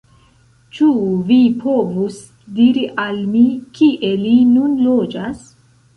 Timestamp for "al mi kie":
3.05-4.11